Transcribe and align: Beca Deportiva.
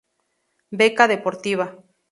Beca 0.79 1.05
Deportiva. 1.13 1.65